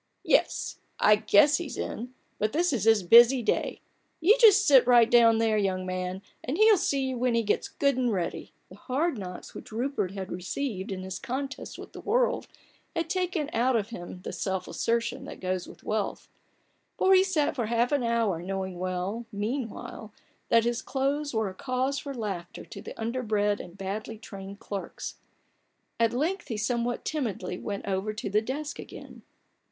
"Yes, 0.35 0.79
I 0.99 1.15
guess 1.15 1.57
he's 1.57 1.77
in, 1.77 2.15
but 2.39 2.53
this 2.53 2.73
is 2.73 2.85
his 2.85 3.03
busy 3.03 3.43
day. 3.43 3.81
You 4.19 4.35
just 4.39 4.65
sit 4.65 4.87
right 4.87 5.07
down 5.07 5.37
there, 5.37 5.59
young 5.59 5.85
man, 5.85 6.23
and 6.43 6.57
he'll 6.57 6.75
see 6.77 7.09
you 7.09 7.19
when 7.19 7.35
he 7.35 7.43
gets 7.43 7.67
good 7.67 7.97
and 7.97 8.11
ready." 8.11 8.51
The 8.69 8.77
hard 8.77 9.19
knocks 9.19 9.53
which 9.53 9.71
Rupert 9.71 10.09
had 10.13 10.31
received 10.31 10.91
in 10.91 11.03
his 11.03 11.19
contest 11.19 11.77
with 11.77 11.93
the 11.93 11.99
world 12.01 12.47
had 12.95 13.11
taken 13.11 13.51
out 13.53 13.75
of 13.75 13.89
him 13.89 14.21
the 14.23 14.33
self 14.33 14.67
assertion 14.67 15.25
that 15.25 15.39
goes 15.39 15.67
with 15.67 15.83
wealth: 15.83 16.27
so 16.97 17.11
he 17.11 17.23
sat 17.23 17.55
for 17.55 17.67
half 17.67 17.91
an 17.91 18.01
hour, 18.01 18.41
knowing 18.41 18.79
well, 18.79 19.27
mean 19.31 19.69
while, 19.69 20.11
that 20.49 20.63
his 20.63 20.81
clothes 20.81 21.31
were 21.31 21.47
a 21.47 21.53
cause 21.53 21.99
for 21.99 22.15
laughter 22.15 22.65
to 22.65 22.81
the 22.81 22.99
underbred 22.99 23.59
and 23.61 23.77
badly 23.77 24.17
trained 24.17 24.59
clerks. 24.59 25.17
At 25.99 26.11
length 26.11 26.47
he 26.47 26.57
somewhat 26.57 27.05
timidly 27.05 27.59
went 27.59 27.85
over 27.85 28.13
to 28.13 28.31
the 28.31 28.41
desk 28.41 28.79
again. 28.79 29.21